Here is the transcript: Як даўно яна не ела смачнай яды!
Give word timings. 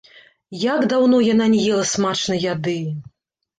Як 0.61 0.81
даўно 0.93 1.19
яна 1.33 1.45
не 1.57 1.61
ела 1.73 1.85
смачнай 1.93 2.43
яды! 2.53 2.77